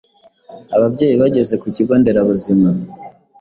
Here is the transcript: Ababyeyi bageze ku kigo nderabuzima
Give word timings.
Ababyeyi 0.75 1.15
bageze 1.21 1.53
ku 1.61 1.67
kigo 1.75 1.93
nderabuzima 1.99 2.69